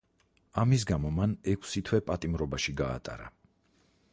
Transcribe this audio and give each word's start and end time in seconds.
ამის 0.61 0.85
გამო 0.91 1.11
მან 1.17 1.35
ექვსი 1.53 1.83
თვე 1.91 1.99
პატიმრობაში 2.07 2.75
გაატარა. 2.81 3.29